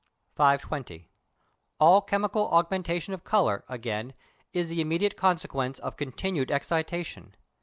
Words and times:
520. 0.35 1.11
All 1.79 2.01
chemical 2.01 2.47
augmentation 2.49 3.13
of 3.13 3.23
colour, 3.23 3.63
again, 3.69 4.15
is 4.51 4.69
the 4.69 4.81
immediate 4.81 5.15
consequence 5.15 5.77
of 5.77 5.95
continued 5.95 6.49
excitation. 6.49 7.35